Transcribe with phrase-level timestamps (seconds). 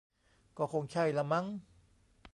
[0.57, 1.45] ก็คงใช่ละมั้ง